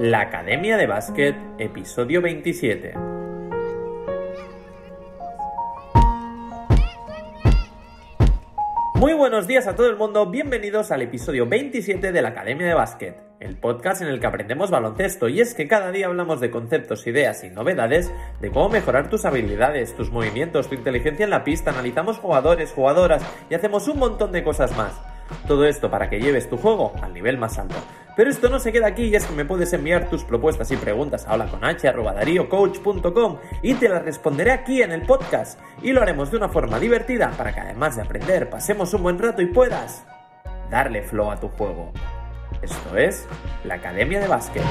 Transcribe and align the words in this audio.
La 0.00 0.20
Academia 0.20 0.76
de 0.76 0.86
Básquet, 0.86 1.34
episodio 1.56 2.20
27. 2.20 2.92
Muy 8.96 9.14
buenos 9.14 9.46
días 9.46 9.66
a 9.66 9.74
todo 9.74 9.88
el 9.88 9.96
mundo, 9.96 10.26
bienvenidos 10.26 10.90
al 10.90 11.00
episodio 11.00 11.46
27 11.46 12.12
de 12.12 12.20
la 12.20 12.28
Academia 12.28 12.66
de 12.66 12.74
Básquet, 12.74 13.22
el 13.40 13.56
podcast 13.56 14.02
en 14.02 14.08
el 14.08 14.20
que 14.20 14.26
aprendemos 14.26 14.70
baloncesto 14.70 15.30
y 15.30 15.40
es 15.40 15.54
que 15.54 15.66
cada 15.66 15.90
día 15.92 16.08
hablamos 16.08 16.40
de 16.40 16.50
conceptos, 16.50 17.06
ideas 17.06 17.42
y 17.42 17.48
novedades, 17.48 18.12
de 18.42 18.50
cómo 18.50 18.68
mejorar 18.68 19.08
tus 19.08 19.24
habilidades, 19.24 19.96
tus 19.96 20.10
movimientos, 20.10 20.68
tu 20.68 20.74
inteligencia 20.74 21.24
en 21.24 21.30
la 21.30 21.42
pista, 21.42 21.70
analizamos 21.70 22.18
jugadores, 22.18 22.70
jugadoras 22.70 23.22
y 23.48 23.54
hacemos 23.54 23.88
un 23.88 23.98
montón 23.98 24.30
de 24.30 24.44
cosas 24.44 24.76
más. 24.76 24.92
Todo 25.48 25.64
esto 25.64 25.90
para 25.90 26.10
que 26.10 26.20
lleves 26.20 26.50
tu 26.50 26.58
juego 26.58 26.92
al 27.02 27.14
nivel 27.14 27.38
más 27.38 27.58
alto. 27.58 27.76
Pero 28.16 28.30
esto 28.30 28.48
no 28.48 28.58
se 28.58 28.72
queda 28.72 28.86
aquí 28.86 29.04
y 29.04 29.14
es 29.14 29.26
que 29.26 29.34
me 29.34 29.44
puedes 29.44 29.74
enviar 29.74 30.08
tus 30.08 30.24
propuestas 30.24 30.70
y 30.70 30.76
preguntas 30.76 31.26
a 31.26 31.34
holaconh.com 31.34 33.36
y 33.62 33.74
te 33.74 33.90
las 33.90 34.02
responderé 34.02 34.52
aquí 34.52 34.82
en 34.82 34.92
el 34.92 35.02
podcast. 35.02 35.60
Y 35.82 35.92
lo 35.92 36.00
haremos 36.00 36.30
de 36.30 36.38
una 36.38 36.48
forma 36.48 36.80
divertida 36.80 37.30
para 37.36 37.54
que 37.54 37.60
además 37.60 37.96
de 37.96 38.02
aprender 38.02 38.48
pasemos 38.48 38.94
un 38.94 39.02
buen 39.02 39.18
rato 39.18 39.42
y 39.42 39.46
puedas 39.46 40.04
darle 40.70 41.02
flow 41.02 41.30
a 41.30 41.38
tu 41.38 41.48
juego. 41.48 41.92
Esto 42.62 42.96
es 42.96 43.26
la 43.64 43.74
Academia 43.74 44.18
de 44.18 44.28
Básquet. 44.28 44.62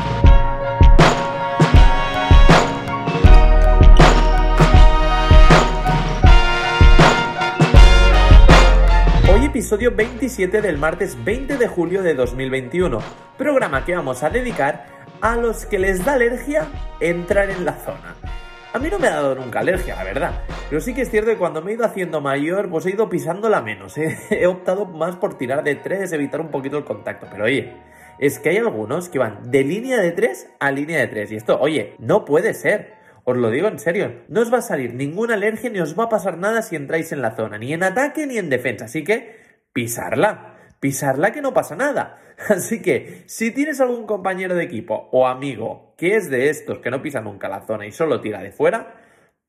Episodio 9.65 9.95
27 9.95 10.61
del 10.61 10.77
martes 10.77 11.17
20 11.25 11.57
de 11.57 11.67
julio 11.67 12.03
de 12.03 12.13
2021, 12.13 12.99
programa 13.35 13.84
que 13.84 13.95
vamos 13.95 14.21
a 14.21 14.29
dedicar 14.29 14.85
a 15.21 15.37
los 15.37 15.65
que 15.65 15.79
les 15.79 16.05
da 16.05 16.13
alergia 16.13 16.67
entrar 16.99 17.49
en 17.49 17.65
la 17.65 17.73
zona. 17.73 18.15
A 18.73 18.77
mí 18.77 18.90
no 18.91 18.99
me 18.99 19.07
ha 19.07 19.15
dado 19.15 19.34
nunca 19.34 19.62
alergia, 19.62 19.95
la 19.95 20.03
verdad, 20.03 20.43
pero 20.70 20.79
sí 20.81 20.93
que 20.93 21.01
es 21.01 21.09
cierto 21.09 21.31
que 21.31 21.37
cuando 21.37 21.63
me 21.63 21.71
he 21.71 21.73
ido 21.73 21.84
haciendo 21.84 22.21
mayor, 22.21 22.70
pues 22.70 22.85
he 22.85 22.91
ido 22.91 23.09
pisándola 23.09 23.63
menos, 23.63 23.98
¿eh? 23.98 24.15
he 24.29 24.45
optado 24.45 24.85
más 24.85 25.15
por 25.15 25.35
tirar 25.35 25.63
de 25.63 25.73
tres, 25.73 26.12
evitar 26.12 26.41
un 26.41 26.49
poquito 26.49 26.77
el 26.77 26.85
contacto, 26.85 27.25
pero 27.31 27.45
oye, 27.45 27.73
es 28.20 28.37
que 28.37 28.49
hay 28.49 28.57
algunos 28.57 29.09
que 29.09 29.18
van 29.18 29.49
de 29.49 29.63
línea 29.63 29.99
de 29.99 30.12
tres 30.12 30.47
a 30.59 30.70
línea 30.70 30.99
de 30.99 31.07
tres, 31.07 31.31
y 31.31 31.37
esto, 31.37 31.59
oye, 31.59 31.95
no 31.97 32.23
puede 32.23 32.53
ser. 32.53 32.93
Os 33.27 33.35
lo 33.35 33.49
digo 33.49 33.68
en 33.68 33.79
serio, 33.79 34.21
no 34.27 34.41
os 34.41 34.53
va 34.53 34.59
a 34.59 34.62
salir 34.62 34.93
ninguna 34.93 35.34
alergia 35.34 35.71
ni 35.71 35.79
os 35.79 35.97
va 35.97 36.03
a 36.03 36.09
pasar 36.09 36.37
nada 36.37 36.62
si 36.62 36.75
entráis 36.75 37.12
en 37.12 37.23
la 37.23 37.35
zona, 37.35 37.57
ni 37.57 37.73
en 37.73 37.81
ataque 37.81 38.27
ni 38.27 38.37
en 38.37 38.51
defensa, 38.51 38.85
así 38.85 39.03
que 39.03 39.43
pisarla, 39.76 40.55
pisarla 40.79 41.34
que 41.34 41.41
no 41.41 41.54
pasa 41.54 41.76
nada. 41.76 42.18
Así 42.49 42.81
que 42.81 43.23
si 43.27 43.51
tienes 43.51 43.81
algún 43.81 44.07
compañero 44.07 44.55
de 44.55 44.63
equipo 44.63 45.09
o 45.12 45.27
amigo 45.27 45.93
que 45.98 46.15
es 46.15 46.29
de 46.29 46.49
estos 46.49 46.79
que 46.79 46.90
no 46.90 47.01
pisa 47.01 47.20
nunca 47.20 47.49
la 47.49 47.68
zona 47.68 47.85
y 47.85 47.91
solo 47.91 48.21
tira 48.21 48.41
de 48.41 48.53
fuera, 48.53 48.96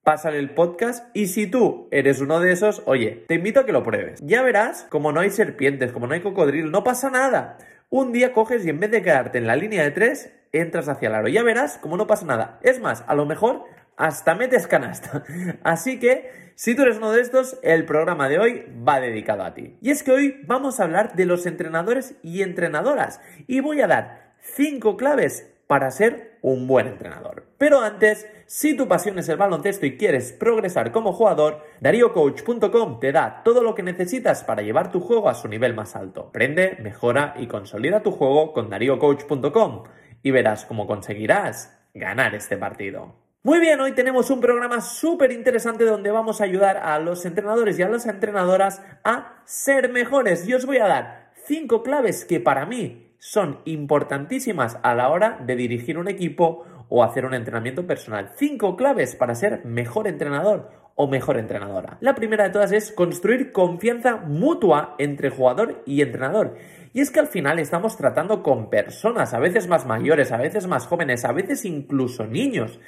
pásale 0.03 0.39
el 0.39 0.51
podcast 0.51 1.17
y 1.17 1.29
si 1.29 1.47
tú 1.47 1.89
eres 1.93 2.21
uno 2.21 2.41
de 2.41 2.51
esos, 2.51 2.83
oye, 2.87 3.25
te 3.29 3.37
invito 3.37 3.61
a 3.61 3.67
que 3.67 3.73
lo 3.73 3.85
pruebes. 3.85 4.21
Ya 4.21 4.43
verás, 4.43 4.87
como 4.91 5.13
no 5.13 5.21
hay 5.21 5.31
serpientes, 5.31 5.93
como 5.93 6.09
no 6.09 6.15
hay 6.15 6.23
cocodrilo, 6.23 6.71
no 6.71 6.83
pasa 6.83 7.09
nada. 7.09 7.59
Un 7.89 8.11
día 8.11 8.33
coges 8.33 8.67
y 8.67 8.71
en 8.71 8.81
vez 8.81 8.91
de 8.91 9.03
quedarte 9.03 9.39
en 9.39 9.47
la 9.47 9.55
línea 9.55 9.85
de 9.85 9.93
tres, 9.93 10.33
entras 10.51 10.89
hacia 10.89 11.09
el 11.09 11.15
aro. 11.15 11.29
Ya 11.29 11.45
verás 11.45 11.79
como 11.79 11.97
no 11.97 12.09
pasa 12.09 12.27
nada. 12.27 12.59
Es 12.65 12.81
más, 12.81 13.05
a 13.07 13.15
lo 13.15 13.27
mejor 13.27 13.65
hasta 13.97 14.35
metes 14.35 14.67
canasta. 14.67 15.25
Así 15.63 15.99
que, 15.99 16.53
si 16.55 16.75
tú 16.75 16.83
eres 16.83 16.99
uno 16.99 17.13
de 17.13 17.21
estos, 17.21 17.59
el 17.63 17.85
programa 17.85 18.29
de 18.29 18.39
hoy 18.39 18.67
va 18.87 19.01
dedicado 19.01 19.45
a 19.45 19.55
ti. 19.55 19.77
Y 19.81 19.91
es 19.91 20.03
que 20.03 20.13
hoy 20.13 20.41
vamos 20.47 20.81
a 20.81 20.85
hablar 20.85 21.15
de 21.15 21.27
los 21.27 21.47
entrenadores 21.47 22.15
y 22.23 22.43
entrenadoras. 22.43 23.21
Y 23.47 23.61
voy 23.61 23.81
a 23.81 23.87
dar 23.87 24.35
cinco 24.41 24.97
claves 24.97 25.53
para 25.67 25.91
ser 25.91 26.39
un 26.43 26.67
buen 26.69 26.87
entrenador. 26.87 27.47
Pero 27.59 27.81
antes, 27.81 28.29
si 28.47 28.77
tu 28.77 28.87
pasión 28.87 29.19
es 29.19 29.29
el 29.29 29.37
baloncesto 29.37 29.85
y 29.85 29.97
quieres 29.97 30.33
progresar 30.33 30.93
como 30.93 31.13
jugador, 31.13 31.63
DarioCoach.com 31.81 33.01
te 33.01 33.11
da 33.11 33.43
todo 33.43 33.63
lo 33.63 33.75
que 33.75 33.83
necesitas 33.83 34.45
para 34.45 34.63
llevar 34.63 34.93
tu 34.93 35.01
juego 35.01 35.29
a 35.29 35.35
su 35.35 35.49
nivel 35.49 35.75
más 35.75 35.97
alto. 35.97 36.29
Aprende, 36.29 36.77
mejora 36.81 37.35
y 37.37 37.49
consolida 37.49 38.03
tu 38.03 38.13
juego 38.13 38.53
con 38.53 38.71
DarioCoach.com 38.71 39.85
y 40.23 40.31
verás 40.31 40.67
cómo 40.67 40.87
conseguirás 40.87 41.77
ganar 41.95 42.35
este 42.37 42.57
partido. 42.57 43.26
Muy 43.47 43.61
bien, 43.61 43.81
hoy 43.81 43.93
tenemos 43.93 44.29
un 44.31 44.41
programa 44.41 44.81
súper 44.81 45.31
interesante 45.31 45.85
donde 45.85 46.11
vamos 46.11 46.41
a 46.41 46.45
ayudar 46.45 46.79
a 46.79 46.99
los 46.99 47.25
entrenadores 47.27 47.79
y 47.79 47.83
a 47.83 47.89
las 47.89 48.05
entrenadoras 48.05 48.83
a 49.05 49.41
ser 49.45 49.93
mejores. 49.93 50.49
Y 50.49 50.55
os 50.55 50.67
voy 50.67 50.79
a 50.79 50.89
dar 50.89 51.31
cinco 51.45 51.85
claves 51.85 52.25
que 52.25 52.41
para 52.41 52.67
mí 52.67 53.15
son 53.21 53.61
importantísimas 53.65 54.79
a 54.83 54.97
la 54.97 55.11
hora 55.11 55.39
de 55.47 55.55
dirigir 55.55 55.97
un 55.97 56.09
equipo 56.09 56.65
o 56.89 57.05
hacer 57.05 57.25
un 57.25 57.35
entrenamiento 57.35 57.87
personal. 57.87 58.33
Cinco 58.35 58.75
claves 58.75 59.15
para 59.15 59.37
ser 59.37 59.65
mejor 59.65 60.09
entrenador 60.09 60.73
o 60.97 61.07
mejor 61.07 61.39
entrenadora. 61.39 61.99
La 62.01 62.17
primera 62.17 62.45
de 62.45 62.51
todas 62.51 62.73
es 62.73 62.91
construir 62.91 63.53
confianza 63.53 64.17
mutua 64.17 64.97
entre 64.99 65.31
jugador 65.31 65.85
y 65.87 66.03
entrenador. 66.03 66.57
Y 66.95 67.03
es 67.03 67.11
que 67.11 67.21
al 67.21 67.27
final 67.27 67.59
estamos 67.59 67.99
tratando 67.99 68.43
con 68.43 68.71
personas, 68.71 69.35
a 69.35 69.39
veces 69.39 69.69
más 69.69 69.85
mayores, 69.85 70.33
a 70.33 70.39
veces 70.39 70.67
más 70.67 70.87
jóvenes, 70.87 71.27
a 71.27 71.33
veces 71.33 71.67
incluso 71.67 72.27
niños. 72.27 72.81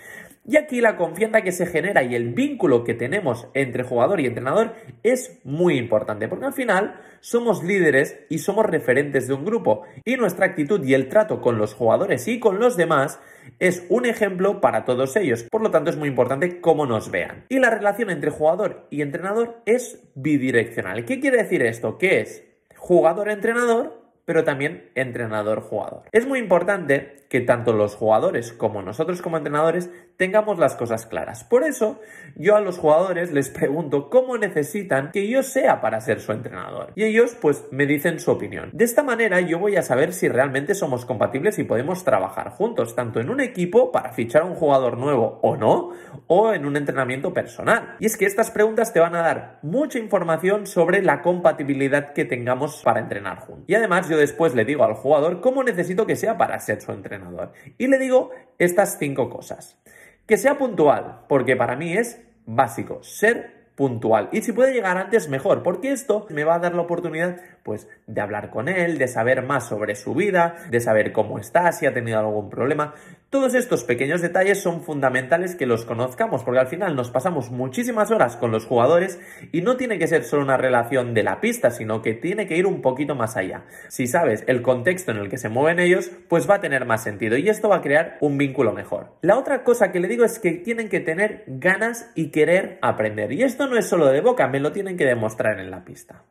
Y 0.48 0.56
aquí 0.56 0.80
la 0.80 0.96
confianza 0.96 1.42
que 1.42 1.52
se 1.52 1.66
genera 1.66 2.02
y 2.02 2.14
el 2.14 2.32
vínculo 2.32 2.82
que 2.82 2.94
tenemos 2.94 3.48
entre 3.52 3.82
jugador 3.82 4.18
y 4.18 4.24
entrenador 4.24 4.72
es 5.02 5.38
muy 5.44 5.76
importante, 5.76 6.26
porque 6.26 6.46
al 6.46 6.54
final 6.54 6.98
somos 7.20 7.62
líderes 7.62 8.20
y 8.30 8.38
somos 8.38 8.64
referentes 8.64 9.28
de 9.28 9.34
un 9.34 9.44
grupo, 9.44 9.82
y 10.06 10.16
nuestra 10.16 10.46
actitud 10.46 10.82
y 10.82 10.94
el 10.94 11.10
trato 11.10 11.42
con 11.42 11.58
los 11.58 11.74
jugadores 11.74 12.26
y 12.28 12.40
con 12.40 12.58
los 12.58 12.78
demás 12.78 13.20
es 13.58 13.84
un 13.90 14.06
ejemplo 14.06 14.62
para 14.62 14.86
todos 14.86 15.16
ellos. 15.16 15.42
Por 15.42 15.60
lo 15.60 15.70
tanto, 15.70 15.90
es 15.90 15.98
muy 15.98 16.08
importante 16.08 16.62
cómo 16.62 16.86
nos 16.86 17.10
vean. 17.10 17.44
Y 17.50 17.58
la 17.58 17.68
relación 17.68 18.08
entre 18.08 18.30
jugador 18.30 18.86
y 18.88 19.02
entrenador 19.02 19.60
es 19.66 20.02
bidireccional. 20.14 21.04
¿Qué 21.04 21.20
quiere 21.20 21.42
decir 21.42 21.60
esto? 21.60 21.98
Que 21.98 22.22
es 22.22 22.42
jugador-entrenador, 22.74 24.07
pero 24.28 24.44
también 24.44 24.90
entrenador-jugador. 24.94 26.02
Es 26.12 26.26
muy 26.26 26.38
importante 26.38 27.16
que 27.30 27.40
tanto 27.40 27.72
los 27.72 27.94
jugadores 27.94 28.52
como 28.52 28.82
nosotros 28.82 29.22
como 29.22 29.38
entrenadores 29.38 29.90
tengamos 30.18 30.58
las 30.58 30.74
cosas 30.76 31.06
claras. 31.06 31.44
Por 31.44 31.64
eso 31.64 31.98
yo 32.36 32.54
a 32.54 32.60
los 32.60 32.76
jugadores 32.76 33.32
les 33.32 33.48
pregunto 33.48 34.10
cómo 34.10 34.36
necesitan 34.36 35.12
que 35.12 35.28
yo 35.28 35.42
sea 35.42 35.80
para 35.80 36.02
ser 36.02 36.20
su 36.20 36.32
entrenador. 36.32 36.92
Y 36.94 37.04
ellos 37.04 37.36
pues 37.40 37.64
me 37.70 37.86
dicen 37.86 38.20
su 38.20 38.30
opinión. 38.30 38.68
De 38.74 38.84
esta 38.84 39.02
manera 39.02 39.40
yo 39.40 39.58
voy 39.58 39.76
a 39.76 39.82
saber 39.82 40.12
si 40.12 40.28
realmente 40.28 40.74
somos 40.74 41.06
compatibles 41.06 41.58
y 41.58 41.64
podemos 41.64 42.04
trabajar 42.04 42.50
juntos, 42.50 42.94
tanto 42.94 43.20
en 43.20 43.30
un 43.30 43.40
equipo 43.40 43.92
para 43.92 44.12
fichar 44.12 44.42
a 44.42 44.46
un 44.46 44.56
jugador 44.56 44.98
nuevo 44.98 45.38
o 45.42 45.56
no, 45.56 45.92
o 46.26 46.52
en 46.52 46.66
un 46.66 46.76
entrenamiento 46.76 47.32
personal. 47.32 47.96
Y 47.98 48.04
es 48.04 48.18
que 48.18 48.26
estas 48.26 48.50
preguntas 48.50 48.92
te 48.92 49.00
van 49.00 49.14
a 49.14 49.22
dar 49.22 49.58
mucha 49.62 49.98
información 49.98 50.66
sobre 50.66 51.02
la 51.02 51.22
compatibilidad 51.22 52.12
que 52.12 52.26
tengamos 52.26 52.82
para 52.84 53.00
entrenar 53.00 53.38
juntos. 53.38 53.64
Y 53.66 53.74
además 53.74 54.06
yo 54.08 54.17
después 54.18 54.54
le 54.54 54.64
digo 54.64 54.84
al 54.84 54.94
jugador 54.94 55.40
cómo 55.40 55.62
necesito 55.62 56.06
que 56.06 56.16
sea 56.16 56.36
para 56.36 56.58
ser 56.60 56.80
su 56.80 56.92
entrenador. 56.92 57.52
Y 57.78 57.86
le 57.86 57.98
digo 57.98 58.30
estas 58.58 58.98
cinco 58.98 59.30
cosas. 59.30 59.78
Que 60.26 60.36
sea 60.36 60.58
puntual, 60.58 61.20
porque 61.28 61.56
para 61.56 61.76
mí 61.76 61.96
es 61.96 62.20
básico, 62.44 63.02
ser 63.02 63.58
puntual. 63.78 64.28
Y 64.32 64.42
si 64.42 64.52
puede 64.52 64.72
llegar 64.72 64.98
antes, 64.98 65.28
mejor, 65.28 65.62
porque 65.62 65.92
esto 65.92 66.26
me 66.30 66.44
va 66.44 66.56
a 66.56 66.58
dar 66.58 66.74
la 66.74 66.82
oportunidad, 66.82 67.40
pues, 67.68 67.86
de 68.06 68.22
hablar 68.22 68.48
con 68.48 68.66
él, 68.66 68.96
de 68.96 69.08
saber 69.08 69.42
más 69.42 69.68
sobre 69.68 69.94
su 69.94 70.14
vida, 70.14 70.56
de 70.70 70.80
saber 70.80 71.12
cómo 71.12 71.38
está, 71.38 71.70
si 71.70 71.84
ha 71.84 71.92
tenido 71.92 72.18
algún 72.18 72.48
problema. 72.48 72.94
Todos 73.28 73.54
estos 73.54 73.84
pequeños 73.84 74.22
detalles 74.22 74.62
son 74.62 74.82
fundamentales 74.82 75.54
que 75.54 75.66
los 75.66 75.84
conozcamos, 75.84 76.44
porque 76.44 76.60
al 76.60 76.68
final 76.68 76.96
nos 76.96 77.10
pasamos 77.10 77.50
muchísimas 77.50 78.10
horas 78.10 78.36
con 78.36 78.52
los 78.52 78.64
jugadores 78.64 79.20
y 79.52 79.60
no 79.60 79.76
tiene 79.76 79.98
que 79.98 80.06
ser 80.06 80.24
solo 80.24 80.44
una 80.44 80.56
relación 80.56 81.12
de 81.12 81.22
la 81.22 81.42
pista, 81.42 81.70
sino 81.70 82.00
que 82.00 82.14
tiene 82.14 82.46
que 82.46 82.56
ir 82.56 82.64
un 82.64 82.80
poquito 82.80 83.14
más 83.14 83.36
allá. 83.36 83.66
Si 83.88 84.06
sabes 84.06 84.44
el 84.46 84.62
contexto 84.62 85.10
en 85.10 85.18
el 85.18 85.28
que 85.28 85.36
se 85.36 85.50
mueven 85.50 85.78
ellos, 85.78 86.10
pues 86.28 86.48
va 86.48 86.54
a 86.54 86.60
tener 86.62 86.86
más 86.86 87.02
sentido 87.02 87.36
y 87.36 87.50
esto 87.50 87.68
va 87.68 87.76
a 87.76 87.82
crear 87.82 88.16
un 88.22 88.38
vínculo 88.38 88.72
mejor. 88.72 89.12
La 89.20 89.36
otra 89.36 89.62
cosa 89.62 89.92
que 89.92 90.00
le 90.00 90.08
digo 90.08 90.24
es 90.24 90.38
que 90.38 90.52
tienen 90.52 90.88
que 90.88 91.00
tener 91.00 91.44
ganas 91.48 92.10
y 92.14 92.30
querer 92.30 92.78
aprender. 92.80 93.30
Y 93.32 93.42
esto 93.42 93.66
no 93.66 93.76
es 93.76 93.84
solo 93.84 94.06
de 94.06 94.22
boca, 94.22 94.48
me 94.48 94.58
lo 94.58 94.72
tienen 94.72 94.96
que 94.96 95.04
demostrar 95.04 95.60
en 95.60 95.70
la 95.70 95.84
pista. 95.84 96.24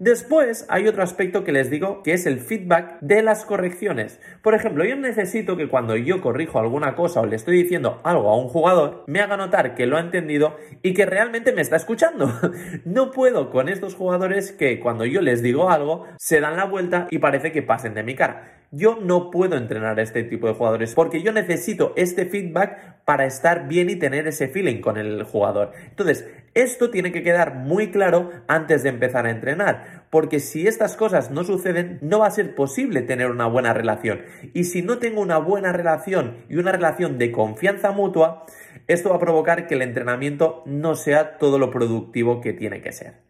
Después 0.00 0.66
hay 0.68 0.88
otro 0.88 1.04
aspecto 1.04 1.44
que 1.44 1.52
les 1.52 1.70
digo 1.70 2.02
que 2.02 2.14
es 2.14 2.26
el 2.26 2.40
feedback 2.40 2.98
de 3.00 3.22
las 3.22 3.44
correcciones. 3.44 4.20
Por 4.42 4.54
ejemplo, 4.54 4.84
yo 4.84 4.96
necesito 4.96 5.56
que 5.56 5.68
cuando 5.68 5.96
yo 5.96 6.20
corrijo 6.20 6.58
alguna 6.58 6.96
cosa 6.96 7.20
o 7.20 7.26
le 7.26 7.36
estoy 7.36 7.62
diciendo 7.62 8.00
algo 8.02 8.28
a 8.30 8.36
un 8.36 8.48
jugador, 8.48 9.04
me 9.06 9.20
haga 9.20 9.36
notar 9.36 9.76
que 9.76 9.86
lo 9.86 9.96
ha 9.96 10.00
entendido 10.00 10.56
y 10.82 10.94
que 10.94 11.06
realmente 11.06 11.52
me 11.52 11.62
está 11.62 11.76
escuchando. 11.76 12.32
no 12.84 13.12
puedo 13.12 13.50
con 13.50 13.68
estos 13.68 13.94
jugadores 13.94 14.50
que 14.50 14.80
cuando 14.80 15.04
yo 15.04 15.20
les 15.20 15.42
digo 15.42 15.70
algo, 15.70 16.06
se 16.18 16.40
dan 16.40 16.56
la 16.56 16.64
vuelta 16.64 17.06
y 17.10 17.18
parece 17.18 17.52
que 17.52 17.62
pasen 17.62 17.94
de 17.94 18.02
mi 18.02 18.16
cara. 18.16 18.53
Yo 18.76 18.98
no 19.00 19.30
puedo 19.30 19.56
entrenar 19.56 19.98
a 19.98 20.02
este 20.02 20.24
tipo 20.24 20.48
de 20.48 20.54
jugadores 20.54 20.94
porque 20.94 21.22
yo 21.22 21.32
necesito 21.32 21.92
este 21.96 22.26
feedback 22.26 23.04
para 23.04 23.24
estar 23.24 23.68
bien 23.68 23.88
y 23.88 23.96
tener 23.96 24.26
ese 24.26 24.48
feeling 24.48 24.80
con 24.80 24.96
el 24.96 25.22
jugador. 25.22 25.72
Entonces, 25.90 26.26
esto 26.54 26.90
tiene 26.90 27.12
que 27.12 27.22
quedar 27.22 27.54
muy 27.54 27.90
claro 27.90 28.30
antes 28.48 28.82
de 28.82 28.88
empezar 28.88 29.26
a 29.26 29.30
entrenar, 29.30 30.04
porque 30.10 30.40
si 30.40 30.66
estas 30.66 30.96
cosas 30.96 31.30
no 31.30 31.44
suceden, 31.44 31.98
no 32.00 32.20
va 32.20 32.26
a 32.26 32.30
ser 32.30 32.54
posible 32.54 33.02
tener 33.02 33.30
una 33.30 33.46
buena 33.46 33.72
relación. 33.74 34.22
Y 34.54 34.64
si 34.64 34.82
no 34.82 34.98
tengo 34.98 35.20
una 35.20 35.38
buena 35.38 35.72
relación 35.72 36.38
y 36.48 36.56
una 36.56 36.72
relación 36.72 37.18
de 37.18 37.32
confianza 37.32 37.92
mutua, 37.92 38.46
esto 38.86 39.10
va 39.10 39.16
a 39.16 39.20
provocar 39.20 39.66
que 39.66 39.74
el 39.74 39.82
entrenamiento 39.82 40.62
no 40.66 40.94
sea 40.94 41.38
todo 41.38 41.58
lo 41.58 41.70
productivo 41.70 42.40
que 42.40 42.52
tiene 42.52 42.80
que 42.80 42.92
ser. 42.92 43.23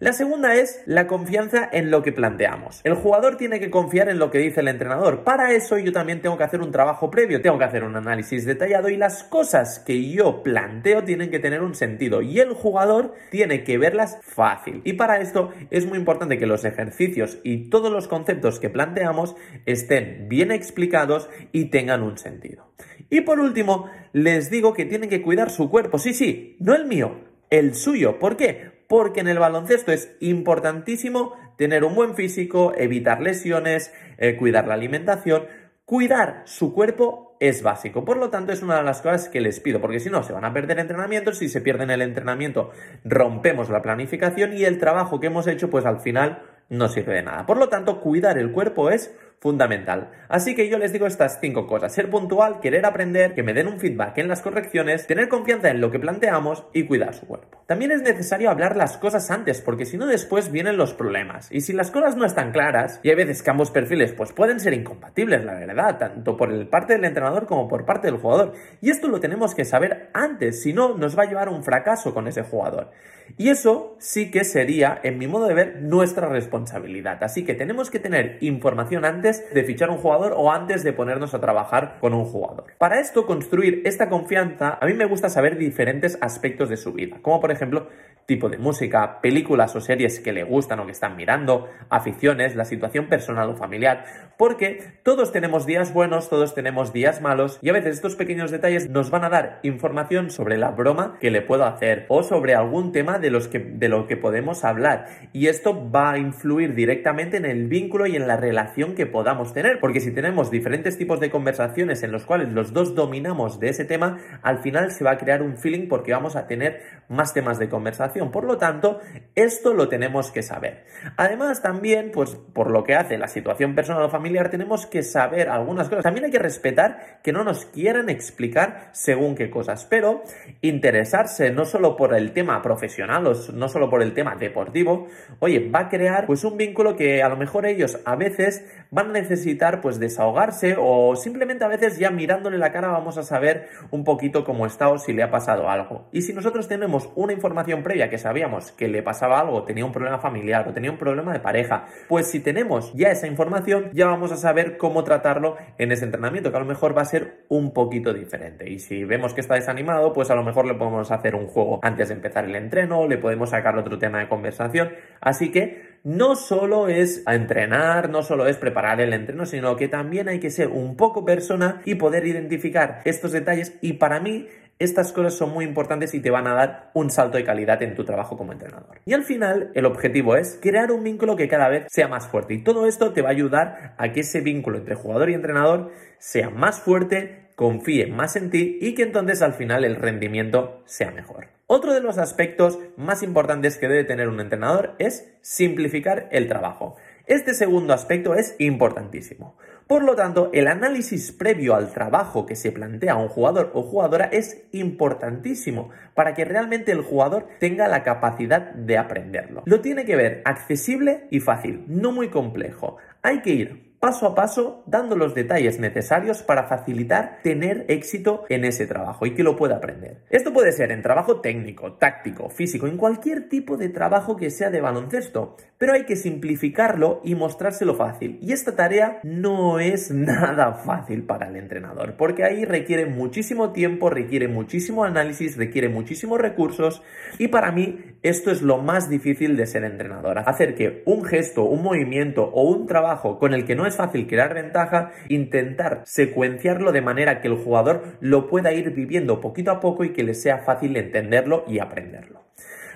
La 0.00 0.14
segunda 0.14 0.54
es 0.54 0.80
la 0.86 1.06
confianza 1.06 1.68
en 1.70 1.90
lo 1.90 2.02
que 2.02 2.10
planteamos. 2.10 2.80
El 2.84 2.94
jugador 2.94 3.36
tiene 3.36 3.60
que 3.60 3.68
confiar 3.68 4.08
en 4.08 4.18
lo 4.18 4.30
que 4.30 4.38
dice 4.38 4.60
el 4.60 4.68
entrenador. 4.68 5.24
Para 5.24 5.52
eso 5.52 5.76
yo 5.76 5.92
también 5.92 6.22
tengo 6.22 6.38
que 6.38 6.44
hacer 6.44 6.62
un 6.62 6.72
trabajo 6.72 7.10
previo, 7.10 7.42
tengo 7.42 7.58
que 7.58 7.64
hacer 7.64 7.84
un 7.84 7.94
análisis 7.94 8.46
detallado 8.46 8.88
y 8.88 8.96
las 8.96 9.24
cosas 9.24 9.78
que 9.78 10.10
yo 10.10 10.42
planteo 10.42 11.04
tienen 11.04 11.30
que 11.30 11.38
tener 11.38 11.60
un 11.60 11.74
sentido 11.74 12.22
y 12.22 12.40
el 12.40 12.54
jugador 12.54 13.12
tiene 13.30 13.62
que 13.62 13.76
verlas 13.76 14.16
fácil. 14.22 14.80
Y 14.84 14.94
para 14.94 15.20
esto 15.20 15.52
es 15.68 15.84
muy 15.84 15.98
importante 15.98 16.38
que 16.38 16.46
los 16.46 16.64
ejercicios 16.64 17.38
y 17.44 17.68
todos 17.68 17.92
los 17.92 18.08
conceptos 18.08 18.58
que 18.58 18.70
planteamos 18.70 19.36
estén 19.66 20.30
bien 20.30 20.50
explicados 20.50 21.28
y 21.52 21.66
tengan 21.66 22.02
un 22.02 22.16
sentido. 22.16 22.72
Y 23.10 23.20
por 23.20 23.38
último, 23.38 23.90
les 24.14 24.50
digo 24.50 24.72
que 24.72 24.86
tienen 24.86 25.10
que 25.10 25.20
cuidar 25.20 25.50
su 25.50 25.68
cuerpo. 25.68 25.98
Sí, 25.98 26.14
sí, 26.14 26.56
no 26.58 26.74
el 26.74 26.86
mío, 26.86 27.20
el 27.50 27.74
suyo. 27.74 28.18
¿Por 28.18 28.38
qué? 28.38 28.79
Porque 28.90 29.20
en 29.20 29.28
el 29.28 29.38
baloncesto 29.38 29.92
es 29.92 30.16
importantísimo 30.18 31.36
tener 31.56 31.84
un 31.84 31.94
buen 31.94 32.16
físico, 32.16 32.72
evitar 32.76 33.20
lesiones, 33.20 33.94
eh, 34.18 34.34
cuidar 34.36 34.66
la 34.66 34.74
alimentación, 34.74 35.44
cuidar 35.84 36.42
su 36.44 36.74
cuerpo 36.74 37.36
es 37.38 37.62
básico. 37.62 38.04
Por 38.04 38.16
lo 38.16 38.30
tanto, 38.30 38.52
es 38.52 38.64
una 38.64 38.78
de 38.78 38.82
las 38.82 39.00
cosas 39.00 39.28
que 39.28 39.40
les 39.40 39.60
pido, 39.60 39.80
porque 39.80 40.00
si 40.00 40.10
no, 40.10 40.24
se 40.24 40.32
van 40.32 40.44
a 40.44 40.52
perder 40.52 40.80
entrenamientos, 40.80 41.38
si 41.38 41.48
se 41.48 41.60
pierden 41.60 41.90
el 41.90 42.02
entrenamiento, 42.02 42.72
rompemos 43.04 43.70
la 43.70 43.80
planificación 43.80 44.54
y 44.54 44.64
el 44.64 44.80
trabajo 44.80 45.20
que 45.20 45.28
hemos 45.28 45.46
hecho, 45.46 45.70
pues 45.70 45.86
al 45.86 46.00
final 46.00 46.42
no 46.68 46.88
sirve 46.88 47.14
de 47.14 47.22
nada. 47.22 47.46
Por 47.46 47.58
lo 47.58 47.68
tanto, 47.68 48.00
cuidar 48.00 48.38
el 48.38 48.50
cuerpo 48.50 48.90
es 48.90 49.16
fundamental. 49.40 50.10
Así 50.28 50.54
que 50.54 50.68
yo 50.68 50.78
les 50.78 50.92
digo 50.92 51.06
estas 51.06 51.40
cinco 51.40 51.66
cosas. 51.66 51.94
Ser 51.94 52.10
puntual, 52.10 52.60
querer 52.60 52.84
aprender, 52.84 53.34
que 53.34 53.42
me 53.42 53.54
den 53.54 53.68
un 53.68 53.80
feedback 53.80 54.18
en 54.18 54.28
las 54.28 54.42
correcciones, 54.42 55.06
tener 55.06 55.28
confianza 55.28 55.70
en 55.70 55.80
lo 55.80 55.90
que 55.90 55.98
planteamos 55.98 56.64
y 56.74 56.84
cuidar 56.84 57.14
su 57.14 57.26
cuerpo. 57.26 57.64
También 57.66 57.90
es 57.90 58.02
necesario 58.02 58.50
hablar 58.50 58.76
las 58.76 58.98
cosas 58.98 59.30
antes, 59.30 59.62
porque 59.62 59.86
si 59.86 59.96
no 59.96 60.06
después 60.06 60.52
vienen 60.52 60.76
los 60.76 60.92
problemas. 60.92 61.50
Y 61.50 61.62
si 61.62 61.72
las 61.72 61.90
cosas 61.90 62.16
no 62.16 62.26
están 62.26 62.52
claras, 62.52 63.00
y 63.02 63.08
hay 63.08 63.16
veces 63.16 63.42
que 63.42 63.50
ambos 63.50 63.70
perfiles 63.70 64.12
pues 64.12 64.32
pueden 64.32 64.60
ser 64.60 64.74
incompatibles, 64.74 65.42
la 65.42 65.54
verdad, 65.54 65.96
tanto 65.96 66.36
por 66.36 66.68
parte 66.68 66.92
del 66.92 67.04
entrenador 67.06 67.46
como 67.46 67.66
por 67.66 67.86
parte 67.86 68.08
del 68.08 68.18
jugador. 68.18 68.52
Y 68.82 68.90
esto 68.90 69.08
lo 69.08 69.20
tenemos 69.20 69.54
que 69.54 69.64
saber 69.64 70.10
antes, 70.12 70.62
si 70.62 70.74
no 70.74 70.98
nos 70.98 71.18
va 71.18 71.22
a 71.22 71.26
llevar 71.26 71.48
a 71.48 71.52
un 71.52 71.64
fracaso 71.64 72.12
con 72.12 72.28
ese 72.28 72.42
jugador. 72.42 72.90
Y 73.36 73.48
eso 73.48 73.96
sí 73.98 74.30
que 74.30 74.44
sería, 74.44 74.98
en 75.02 75.18
mi 75.18 75.26
modo 75.26 75.46
de 75.46 75.54
ver, 75.54 75.82
nuestra 75.82 76.28
responsabilidad. 76.28 77.22
Así 77.22 77.44
que 77.44 77.54
tenemos 77.54 77.90
que 77.90 77.98
tener 77.98 78.38
información 78.40 79.04
antes 79.04 79.52
de 79.52 79.64
fichar 79.64 79.90
un 79.90 79.98
jugador 79.98 80.34
o 80.36 80.52
antes 80.52 80.82
de 80.84 80.92
ponernos 80.92 81.34
a 81.34 81.40
trabajar 81.40 81.98
con 82.00 82.14
un 82.14 82.24
jugador. 82.24 82.64
Para 82.78 83.00
esto, 83.00 83.26
construir 83.26 83.82
esta 83.84 84.08
confianza, 84.08 84.78
a 84.80 84.86
mí 84.86 84.94
me 84.94 85.06
gusta 85.06 85.28
saber 85.28 85.58
diferentes 85.58 86.18
aspectos 86.20 86.68
de 86.68 86.76
su 86.76 86.92
vida, 86.92 87.18
como 87.22 87.40
por 87.40 87.50
ejemplo 87.50 87.88
tipo 88.30 88.48
de 88.48 88.58
música, 88.58 89.20
películas 89.20 89.74
o 89.74 89.80
series 89.80 90.20
que 90.20 90.32
le 90.32 90.44
gustan 90.44 90.78
o 90.78 90.86
que 90.86 90.92
están 90.92 91.16
mirando, 91.16 91.68
aficiones, 91.88 92.54
la 92.54 92.64
situación 92.64 93.08
personal 93.08 93.50
o 93.50 93.56
familiar, 93.56 94.04
porque 94.38 95.00
todos 95.02 95.32
tenemos 95.32 95.66
días 95.66 95.92
buenos, 95.92 96.30
todos 96.30 96.54
tenemos 96.54 96.92
días 96.92 97.20
malos 97.20 97.58
y 97.60 97.70
a 97.70 97.72
veces 97.72 97.96
estos 97.96 98.14
pequeños 98.14 98.52
detalles 98.52 98.88
nos 98.88 99.10
van 99.10 99.24
a 99.24 99.30
dar 99.30 99.58
información 99.64 100.30
sobre 100.30 100.58
la 100.58 100.70
broma 100.70 101.18
que 101.20 101.32
le 101.32 101.42
puedo 101.42 101.64
hacer 101.64 102.06
o 102.08 102.22
sobre 102.22 102.54
algún 102.54 102.92
tema 102.92 103.18
de, 103.18 103.30
los 103.30 103.48
que, 103.48 103.58
de 103.58 103.88
lo 103.88 104.06
que 104.06 104.16
podemos 104.16 104.64
hablar. 104.64 105.06
Y 105.32 105.48
esto 105.48 105.90
va 105.90 106.12
a 106.12 106.18
influir 106.18 106.76
directamente 106.76 107.36
en 107.36 107.46
el 107.46 107.66
vínculo 107.66 108.06
y 108.06 108.14
en 108.14 108.28
la 108.28 108.36
relación 108.36 108.94
que 108.94 109.06
podamos 109.06 109.52
tener, 109.52 109.80
porque 109.80 109.98
si 109.98 110.12
tenemos 110.12 110.52
diferentes 110.52 110.96
tipos 110.96 111.18
de 111.18 111.30
conversaciones 111.30 112.04
en 112.04 112.12
los 112.12 112.26
cuales 112.26 112.52
los 112.52 112.72
dos 112.72 112.94
dominamos 112.94 113.58
de 113.58 113.70
ese 113.70 113.84
tema, 113.84 114.18
al 114.42 114.60
final 114.60 114.92
se 114.92 115.02
va 115.02 115.10
a 115.10 115.18
crear 115.18 115.42
un 115.42 115.56
feeling 115.56 115.88
porque 115.88 116.12
vamos 116.12 116.36
a 116.36 116.46
tener 116.46 116.99
más 117.10 117.34
temas 117.34 117.58
de 117.58 117.68
conversación 117.68 117.90
por 118.30 118.44
lo 118.44 118.58
tanto, 118.58 119.00
esto 119.34 119.74
lo 119.74 119.88
tenemos 119.88 120.30
que 120.30 120.42
saber. 120.42 120.84
Además, 121.16 121.62
también, 121.62 122.10
pues 122.12 122.36
por 122.52 122.70
lo 122.70 122.84
que 122.84 122.94
hace 122.94 123.18
la 123.18 123.28
situación 123.28 123.74
personal 123.74 124.02
o 124.04 124.08
familiar, 124.08 124.50
tenemos 124.50 124.86
que 124.86 125.02
saber 125.02 125.48
algunas 125.48 125.88
cosas. 125.88 126.04
También 126.04 126.26
hay 126.26 126.30
que 126.30 126.38
respetar 126.38 127.20
que 127.22 127.32
no 127.32 127.44
nos 127.44 127.66
quieran 127.66 128.08
explicar 128.08 128.90
según 128.92 129.34
qué 129.34 129.50
cosas, 129.50 129.84
pero 129.84 130.22
interesarse 130.60 131.50
no 131.50 131.64
solo 131.64 131.96
por 131.96 132.14
el 132.14 132.32
tema 132.32 132.62
profesional 132.62 133.26
o 133.26 133.34
no 133.52 133.68
solo 133.68 133.90
por 133.90 134.02
el 134.02 134.14
tema 134.14 134.36
deportivo, 134.36 135.08
oye, 135.40 135.70
va 135.70 135.80
a 135.80 135.88
crear 135.88 136.26
pues 136.26 136.44
un 136.44 136.56
vínculo 136.56 136.96
que 136.96 137.22
a 137.22 137.28
lo 137.28 137.36
mejor 137.36 137.66
ellos 137.66 137.98
a 138.04 138.16
veces 138.16 138.64
van 138.90 139.10
a 139.10 139.12
necesitar 139.12 139.80
pues 139.80 139.98
desahogarse 139.98 140.76
o 140.78 141.16
simplemente 141.16 141.64
a 141.64 141.68
veces 141.68 141.98
ya 141.98 142.10
mirándole 142.10 142.58
la 142.58 142.72
cara 142.72 142.88
vamos 142.88 143.18
a 143.18 143.22
saber 143.22 143.68
un 143.90 144.04
poquito 144.04 144.44
cómo 144.44 144.66
está 144.66 144.88
o 144.88 144.98
si 144.98 145.12
le 145.12 145.22
ha 145.22 145.30
pasado 145.30 145.68
algo. 145.68 146.08
Y 146.12 146.22
si 146.22 146.32
nosotros 146.32 146.68
tenemos 146.68 146.99
una 147.14 147.32
información 147.32 147.82
previa 147.82 148.10
que 148.10 148.18
sabíamos 148.18 148.72
que 148.72 148.88
le 148.88 149.02
pasaba 149.02 149.40
algo, 149.40 149.64
tenía 149.64 149.84
un 149.84 149.92
problema 149.92 150.18
familiar 150.18 150.68
o 150.68 150.72
tenía 150.72 150.90
un 150.90 150.98
problema 150.98 151.32
de 151.32 151.40
pareja, 151.40 151.86
pues 152.08 152.26
si 152.26 152.40
tenemos 152.40 152.92
ya 152.94 153.08
esa 153.08 153.26
información, 153.26 153.90
ya 153.92 154.06
vamos 154.06 154.32
a 154.32 154.36
saber 154.36 154.76
cómo 154.76 155.04
tratarlo 155.04 155.56
en 155.78 155.92
ese 155.92 156.04
entrenamiento, 156.04 156.50
que 156.50 156.56
a 156.56 156.60
lo 156.60 156.66
mejor 156.66 156.96
va 156.96 157.02
a 157.02 157.06
ser 157.06 157.44
un 157.48 157.72
poquito 157.72 158.12
diferente. 158.12 158.70
Y 158.70 158.78
si 158.78 159.04
vemos 159.04 159.34
que 159.34 159.40
está 159.40 159.54
desanimado, 159.54 160.12
pues 160.12 160.30
a 160.30 160.34
lo 160.34 160.42
mejor 160.42 160.66
le 160.66 160.74
podemos 160.74 161.10
hacer 161.10 161.34
un 161.34 161.46
juego 161.46 161.80
antes 161.82 162.08
de 162.08 162.14
empezar 162.14 162.44
el 162.44 162.56
entreno, 162.56 163.06
le 163.06 163.18
podemos 163.18 163.50
sacar 163.50 163.76
otro 163.76 163.98
tema 163.98 164.20
de 164.20 164.28
conversación. 164.28 164.90
Así 165.20 165.50
que 165.50 165.90
no 166.02 166.34
solo 166.34 166.88
es 166.88 167.22
entrenar, 167.26 168.08
no 168.08 168.22
solo 168.22 168.46
es 168.46 168.56
preparar 168.56 169.00
el 169.00 169.12
entreno, 169.12 169.44
sino 169.44 169.76
que 169.76 169.88
también 169.88 170.28
hay 170.28 170.40
que 170.40 170.50
ser 170.50 170.68
un 170.68 170.96
poco 170.96 171.24
persona 171.24 171.82
y 171.84 171.96
poder 171.96 172.26
identificar 172.26 173.02
estos 173.04 173.32
detalles. 173.32 173.76
Y 173.82 173.94
para 173.94 174.20
mí, 174.20 174.48
estas 174.80 175.12
cosas 175.12 175.34
son 175.34 175.52
muy 175.52 175.66
importantes 175.66 176.14
y 176.14 176.20
te 176.20 176.30
van 176.30 176.46
a 176.46 176.54
dar 176.54 176.90
un 176.94 177.10
salto 177.10 177.36
de 177.36 177.44
calidad 177.44 177.82
en 177.82 177.94
tu 177.94 178.04
trabajo 178.04 178.36
como 178.36 178.52
entrenador. 178.52 179.00
Y 179.04 179.12
al 179.12 179.22
final, 179.22 179.70
el 179.74 179.84
objetivo 179.84 180.36
es 180.36 180.58
crear 180.60 180.90
un 180.90 181.04
vínculo 181.04 181.36
que 181.36 181.48
cada 181.48 181.68
vez 181.68 181.86
sea 181.90 182.08
más 182.08 182.26
fuerte. 182.26 182.54
Y 182.54 182.64
todo 182.64 182.86
esto 182.86 183.12
te 183.12 183.20
va 183.20 183.28
a 183.28 183.32
ayudar 183.32 183.94
a 183.98 184.12
que 184.12 184.20
ese 184.20 184.40
vínculo 184.40 184.78
entre 184.78 184.94
jugador 184.94 185.28
y 185.28 185.34
entrenador 185.34 185.92
sea 186.18 186.48
más 186.48 186.80
fuerte, 186.80 187.50
confíe 187.56 188.06
más 188.06 188.36
en 188.36 188.48
ti 188.50 188.78
y 188.80 188.94
que 188.94 189.02
entonces 189.02 189.42
al 189.42 189.52
final 189.52 189.84
el 189.84 189.96
rendimiento 189.96 190.82
sea 190.86 191.10
mejor. 191.10 191.48
Otro 191.66 191.92
de 191.92 192.00
los 192.00 192.16
aspectos 192.16 192.78
más 192.96 193.22
importantes 193.22 193.76
que 193.76 193.86
debe 193.86 194.04
tener 194.04 194.28
un 194.28 194.40
entrenador 194.40 194.96
es 194.98 195.30
simplificar 195.42 196.26
el 196.32 196.48
trabajo. 196.48 196.96
Este 197.26 197.54
segundo 197.54 197.92
aspecto 197.92 198.34
es 198.34 198.56
importantísimo. 198.58 199.56
Por 199.90 200.04
lo 200.04 200.14
tanto, 200.14 200.50
el 200.52 200.68
análisis 200.68 201.32
previo 201.32 201.74
al 201.74 201.92
trabajo 201.92 202.46
que 202.46 202.54
se 202.54 202.70
plantea 202.70 203.16
un 203.16 203.26
jugador 203.26 203.72
o 203.74 203.82
jugadora 203.82 204.26
es 204.26 204.68
importantísimo 204.70 205.90
para 206.14 206.32
que 206.32 206.44
realmente 206.44 206.92
el 206.92 207.02
jugador 207.02 207.48
tenga 207.58 207.88
la 207.88 208.04
capacidad 208.04 208.72
de 208.72 208.98
aprenderlo. 208.98 209.64
Lo 209.66 209.80
tiene 209.80 210.04
que 210.04 210.14
ver 210.14 210.42
accesible 210.44 211.26
y 211.32 211.40
fácil, 211.40 211.86
no 211.88 212.12
muy 212.12 212.28
complejo. 212.28 212.98
Hay 213.22 213.42
que 213.42 213.50
ir 213.50 213.89
paso 214.00 214.26
a 214.26 214.34
paso 214.34 214.82
dando 214.86 215.14
los 215.14 215.34
detalles 215.34 215.78
necesarios 215.78 216.42
para 216.42 216.64
facilitar 216.64 217.40
tener 217.42 217.84
éxito 217.88 218.44
en 218.48 218.64
ese 218.64 218.86
trabajo 218.86 219.26
y 219.26 219.34
que 219.34 219.42
lo 219.42 219.56
pueda 219.56 219.76
aprender. 219.76 220.22
Esto 220.30 220.54
puede 220.54 220.72
ser 220.72 220.90
en 220.90 221.02
trabajo 221.02 221.42
técnico, 221.42 221.92
táctico, 221.92 222.48
físico, 222.48 222.86
en 222.86 222.96
cualquier 222.96 223.50
tipo 223.50 223.76
de 223.76 223.90
trabajo 223.90 224.36
que 224.36 224.48
sea 224.48 224.70
de 224.70 224.80
baloncesto, 224.80 225.56
pero 225.76 225.92
hay 225.92 226.06
que 226.06 226.16
simplificarlo 226.16 227.20
y 227.24 227.34
mostrárselo 227.34 227.94
fácil. 227.94 228.38
Y 228.40 228.52
esta 228.52 228.74
tarea 228.74 229.20
no 229.22 229.78
es 229.78 230.10
nada 230.10 230.72
fácil 230.72 231.24
para 231.24 231.48
el 231.48 231.56
entrenador, 231.56 232.14
porque 232.16 232.44
ahí 232.44 232.64
requiere 232.64 233.04
muchísimo 233.04 233.72
tiempo, 233.72 234.08
requiere 234.08 234.48
muchísimo 234.48 235.04
análisis, 235.04 235.58
requiere 235.58 235.90
muchísimos 235.90 236.40
recursos 236.40 237.02
y 237.38 237.48
para 237.48 237.70
mí 237.70 237.98
esto 238.22 238.50
es 238.50 238.62
lo 238.62 238.78
más 238.78 239.10
difícil 239.10 239.58
de 239.58 239.66
ser 239.66 239.84
entrenador, 239.84 240.38
hacer 240.38 240.74
que 240.74 241.02
un 241.04 241.22
gesto, 241.22 241.64
un 241.64 241.82
movimiento 241.82 242.44
o 242.44 242.62
un 242.62 242.86
trabajo 242.86 243.38
con 243.38 243.52
el 243.52 243.66
que 243.66 243.74
no 243.74 243.89
es 243.90 243.96
fácil 243.96 244.26
crear 244.26 244.54
ventaja, 244.54 245.12
intentar 245.28 246.02
secuenciarlo 246.04 246.92
de 246.92 247.02
manera 247.02 247.40
que 247.40 247.48
el 247.48 247.56
jugador 247.56 248.16
lo 248.20 248.48
pueda 248.48 248.72
ir 248.72 248.90
viviendo 248.90 249.40
poquito 249.40 249.70
a 249.70 249.80
poco 249.80 250.04
y 250.04 250.12
que 250.12 250.24
le 250.24 250.34
sea 250.34 250.58
fácil 250.58 250.96
entenderlo 250.96 251.64
y 251.68 251.78
aprenderlo. 251.78 252.40